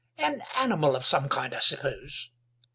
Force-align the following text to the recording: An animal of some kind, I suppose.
An 0.17 0.41
animal 0.57 0.95
of 0.95 1.05
some 1.05 1.29
kind, 1.29 1.53
I 1.53 1.59
suppose. 1.59 2.31